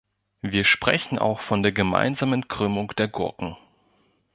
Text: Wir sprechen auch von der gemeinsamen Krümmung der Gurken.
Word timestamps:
Wir 0.41 0.63
sprechen 0.63 1.19
auch 1.19 1.41
von 1.41 1.61
der 1.61 1.71
gemeinsamen 1.71 2.47
Krümmung 2.47 2.87
der 2.97 3.07
Gurken. 3.07 3.55